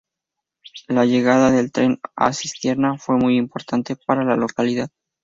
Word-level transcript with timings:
La 0.87 1.05
llegada 1.05 1.51
del 1.51 1.71
tren 1.71 1.99
a 2.15 2.33
Cistierna 2.33 2.97
fue 2.97 3.17
muy 3.17 3.37
importante 3.37 3.95
para 4.07 4.23
la 4.23 4.35
localidad. 4.35 4.89